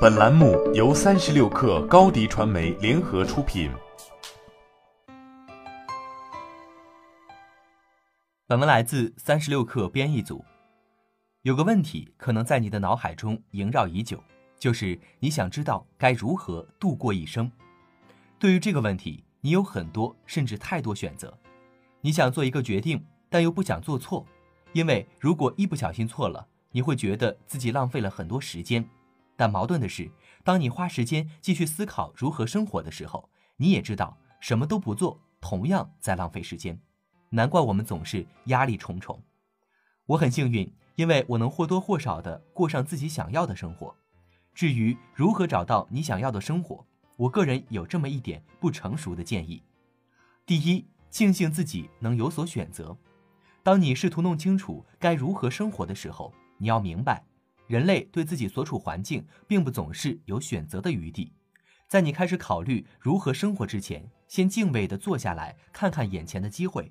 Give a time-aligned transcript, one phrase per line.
[0.00, 3.68] 本栏目由三十六氪高低传媒联合出品。
[8.46, 10.44] 本文来自三十六氪编译组。
[11.42, 14.22] 有个问题可能在你的脑海中萦绕已久，
[14.56, 17.50] 就是你想知道该如何度过一生。
[18.38, 21.36] 对于这个问题，你有很多甚至太多选择。
[22.02, 24.24] 你想做一个决定，但又不想做错，
[24.72, 28.88] 因为如果一不小心错了，你会觉得自己浪费了很多时间。
[29.38, 30.10] 但矛盾的是，
[30.42, 36.76] 当你花时间继续思考如何生活的时候，你也知道什么都不做同样在浪费时间。
[37.30, 39.22] 难怪我们总是压力重重。
[40.06, 43.94] 我很幸运，因为我能或多或少的过上自己想要的生活。
[44.52, 46.84] 至于如何找到你想要的生活，
[47.16, 49.62] 我个人有这么一点不成熟的建议：
[50.44, 52.98] 第一，庆幸自己能有所选择。
[53.62, 57.24] 当你试图弄清楚该如何生活的时候，你要明白。
[57.68, 61.32] 人类对自己所处环境并不总是有选择的余地，
[61.86, 66.90] 在你开始考虑如何生活之前，先敬畏地坐下来看看眼前的机会。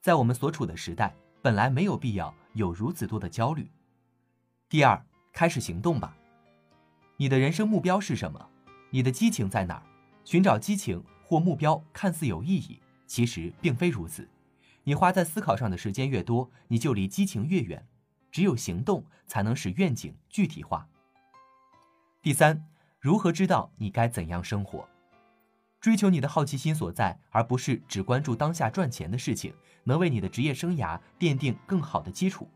[0.00, 3.70] 在我们所处的时代，本来没有必要有如此多的焦虑。
[4.68, 5.00] 第二，
[5.32, 6.16] 开始行动吧。
[7.16, 8.48] 你的人生目标是什么？
[8.90, 9.82] 你的激情在哪儿？
[10.24, 14.28] 寻找激情或目标看似有意义，其实并非如此。
[14.82, 17.86] 你花在思考上的时间越多，你就离激情越远。
[18.36, 20.86] 只有行动才能使愿景具体化。
[22.20, 22.68] 第三，
[23.00, 24.86] 如何知道你该怎样生活？
[25.80, 32.46] 追求你的好奇心所在，而不是只关注当下赚钱的事情，能为你的职业生涯奠定更好的基础。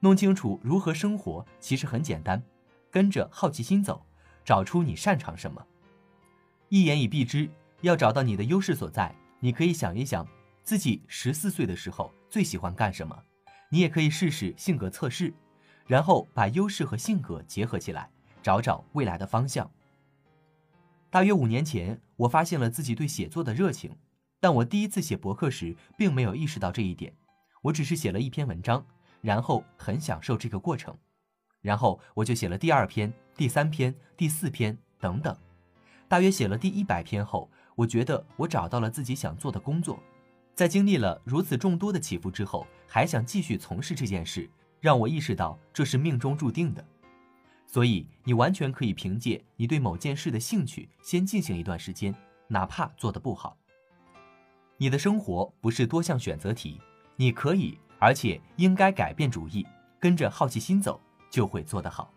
[0.00, 2.42] 弄清楚如何生活其实很简单，
[2.90, 4.04] 跟着好奇心走，
[4.44, 5.66] 找出你擅长什么。
[6.68, 7.48] 一言以蔽之，
[7.80, 10.28] 要找到你的优势所在，你可以想一想
[10.62, 13.18] 自己十四岁的时候最喜欢干什么。
[13.68, 15.32] 你也可以试试性格测试，
[15.86, 18.10] 然后把优势和性格结合起来，
[18.42, 19.70] 找找未来的方向。
[21.10, 23.96] 大约五年前，我发现了自己对写作的热情，
[24.38, 27.12] 但我第一次写博客时，并没有意识到这一点。
[27.62, 28.84] 我只是写了一篇文章，
[29.20, 30.96] 然后很享受这个过程，
[31.60, 35.36] 然后我就写了第二篇、第三篇、第四篇等等。
[36.06, 40.00] 大约写了第一百篇后，我觉得我找到了自己想做的工作。
[40.56, 44.48] 在经历了如此众多的起伏之后，还想继续从事这件事，
[44.80, 46.82] 让我意识到这是命中注定的。
[47.66, 52.14] 所以，你完全可以凭借你对某件事的兴趣，先进行一段时间，
[52.48, 53.54] 哪怕做得不好。
[54.78, 56.80] 你的生活不是多项选择题，
[57.16, 59.66] 你可以，而且应该改变主意，
[60.00, 60.98] 跟着好奇心走，
[61.30, 62.10] 就会做得好。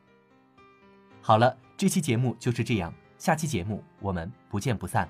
[1.21, 5.09] 好了，这期节目就是这样，下期节目我们不见不散。